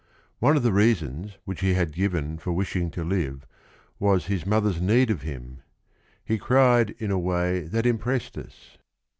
[0.39, 3.45] One of the reasons which he had given for wishing to live
[3.99, 5.61] was his mother's need of him.
[6.25, 8.79] He cried in a way that impressed us.